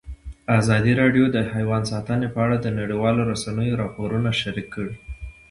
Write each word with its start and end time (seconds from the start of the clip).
ازادي 0.59 0.93
راډیو 1.01 1.25
د 1.31 1.37
حیوان 1.53 1.83
ساتنه 1.91 2.27
په 2.33 2.39
اړه 2.45 2.57
د 2.61 2.67
نړیوالو 2.79 3.21
رسنیو 3.31 3.79
راپورونه 3.83 4.29
شریک 4.41 4.67
کړي. 4.75 4.95